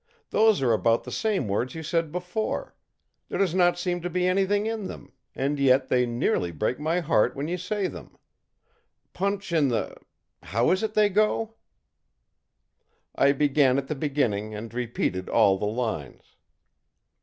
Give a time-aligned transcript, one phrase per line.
[0.31, 2.73] Those are about the same words you said before;
[3.29, 7.01] there does not seem to be anything in them, and yet they nearly break my
[7.01, 8.17] heart when you say them.
[9.13, 9.95] Punch in the
[10.41, 11.53] how is it they go?î
[13.13, 16.35] I began at the beginning and repeated all the lines.